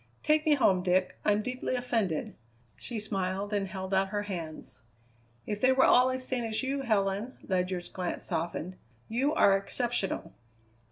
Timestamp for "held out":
3.67-4.07